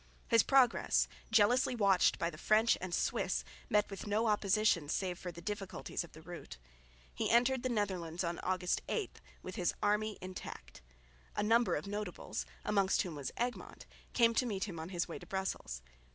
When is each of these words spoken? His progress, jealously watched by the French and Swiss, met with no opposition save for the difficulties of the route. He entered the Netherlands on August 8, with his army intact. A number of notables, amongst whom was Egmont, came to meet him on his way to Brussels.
His 0.29 0.41
progress, 0.41 1.07
jealously 1.31 1.75
watched 1.75 2.17
by 2.17 2.31
the 2.31 2.37
French 2.39 2.75
and 2.81 2.91
Swiss, 2.91 3.43
met 3.69 3.87
with 3.91 4.07
no 4.07 4.25
opposition 4.25 4.89
save 4.89 5.19
for 5.19 5.31
the 5.31 5.43
difficulties 5.43 6.03
of 6.03 6.13
the 6.13 6.23
route. 6.23 6.57
He 7.13 7.29
entered 7.29 7.61
the 7.61 7.69
Netherlands 7.69 8.23
on 8.23 8.39
August 8.39 8.81
8, 8.89 9.21
with 9.43 9.57
his 9.57 9.75
army 9.83 10.17
intact. 10.19 10.81
A 11.35 11.43
number 11.43 11.75
of 11.75 11.85
notables, 11.85 12.47
amongst 12.65 13.03
whom 13.03 13.13
was 13.13 13.31
Egmont, 13.37 13.85
came 14.13 14.33
to 14.33 14.47
meet 14.47 14.63
him 14.63 14.79
on 14.79 14.89
his 14.89 15.07
way 15.07 15.19
to 15.19 15.27
Brussels. 15.27 15.83